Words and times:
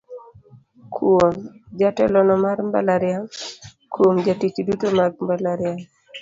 "Kuom: 0.93 1.35
Jatelono 1.79 2.33
mar 2.43 2.57
mbalariany 2.67 3.25
Kuom: 3.93 4.15
Jotich 4.25 4.57
duto 4.67 4.87
mag 4.97 5.11
mbalariany". 5.23 5.81